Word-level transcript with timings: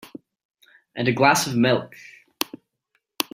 And 0.95 1.07
a 1.07 1.11
glass 1.11 1.45
of 1.45 1.55
milk. 1.55 1.93